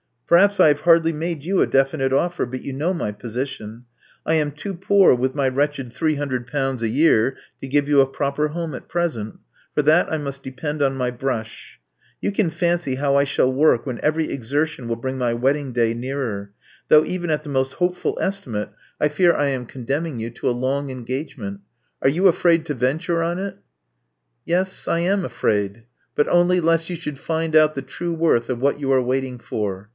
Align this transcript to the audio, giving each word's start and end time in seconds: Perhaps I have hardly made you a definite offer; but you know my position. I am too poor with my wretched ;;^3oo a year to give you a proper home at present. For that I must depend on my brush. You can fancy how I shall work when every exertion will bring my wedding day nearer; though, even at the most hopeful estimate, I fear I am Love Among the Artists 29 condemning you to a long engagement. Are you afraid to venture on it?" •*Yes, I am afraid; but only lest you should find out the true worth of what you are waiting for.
Perhaps 0.25 0.61
I 0.61 0.69
have 0.69 0.79
hardly 0.81 1.11
made 1.11 1.43
you 1.43 1.61
a 1.61 1.67
definite 1.67 2.13
offer; 2.13 2.45
but 2.45 2.61
you 2.61 2.71
know 2.71 2.93
my 2.93 3.11
position. 3.11 3.83
I 4.25 4.35
am 4.35 4.51
too 4.51 4.73
poor 4.73 5.13
with 5.13 5.35
my 5.35 5.47
wretched 5.49 5.93
;;^3oo 5.93 6.81
a 6.81 6.87
year 6.87 7.35
to 7.61 7.67
give 7.67 7.87
you 7.89 7.99
a 7.99 8.07
proper 8.07 8.47
home 8.47 8.73
at 8.73 8.87
present. 8.87 9.39
For 9.75 9.81
that 9.81 10.11
I 10.11 10.17
must 10.17 10.41
depend 10.41 10.81
on 10.81 10.95
my 10.95 11.11
brush. 11.11 11.79
You 12.21 12.31
can 12.31 12.49
fancy 12.49 12.95
how 12.95 13.17
I 13.17 13.25
shall 13.25 13.51
work 13.51 13.85
when 13.85 13.99
every 14.01 14.31
exertion 14.31 14.87
will 14.87 14.95
bring 14.95 15.17
my 15.17 15.33
wedding 15.33 15.73
day 15.73 15.93
nearer; 15.93 16.51
though, 16.87 17.03
even 17.03 17.29
at 17.29 17.43
the 17.43 17.49
most 17.49 17.73
hopeful 17.73 18.17
estimate, 18.21 18.69
I 19.01 19.09
fear 19.09 19.33
I 19.35 19.49
am 19.49 19.67
Love 19.67 19.67
Among 19.67 19.67
the 19.67 19.67
Artists 19.67 19.71
29 19.73 19.85
condemning 19.85 20.19
you 20.21 20.29
to 20.31 20.49
a 20.49 20.57
long 20.59 20.89
engagement. 20.89 21.61
Are 22.01 22.09
you 22.09 22.27
afraid 22.27 22.65
to 22.67 22.73
venture 22.73 23.21
on 23.21 23.37
it?" 23.37 23.55
•*Yes, 24.47 24.87
I 24.87 24.99
am 24.99 25.25
afraid; 25.25 25.83
but 26.15 26.29
only 26.29 26.61
lest 26.61 26.89
you 26.89 26.95
should 26.95 27.19
find 27.19 27.53
out 27.53 27.73
the 27.75 27.81
true 27.83 28.13
worth 28.13 28.49
of 28.49 28.59
what 28.59 28.79
you 28.79 28.91
are 28.93 29.01
waiting 29.03 29.37
for. 29.37 29.89